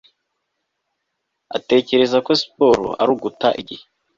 atekereza 1.57 2.17
ko 2.25 2.31
siporo 2.41 2.87
ari 3.01 3.09
uguta 3.15 3.49
igihe 3.61 3.83